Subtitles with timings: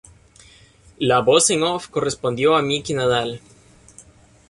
[0.97, 3.39] La voz en "off" correspondió a Miki Nadal.